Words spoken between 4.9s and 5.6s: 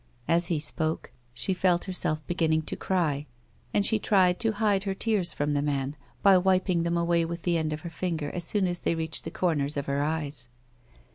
tears from